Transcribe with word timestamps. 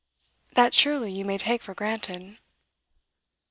'That 0.53 0.73
surely 0.73 1.11
you 1.11 1.23
may 1.23 1.37
take 1.37 1.61
for 1.61 1.75
granted. 1.75 2.39